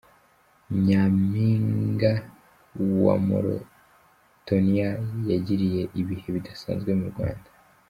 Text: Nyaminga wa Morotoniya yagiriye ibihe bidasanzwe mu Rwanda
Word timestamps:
Nyaminga 0.85 2.11
wa 3.03 3.15
Morotoniya 3.27 4.89
yagiriye 5.29 5.81
ibihe 6.01 6.27
bidasanzwe 6.35 6.91
mu 6.99 7.07
Rwanda 7.13 7.49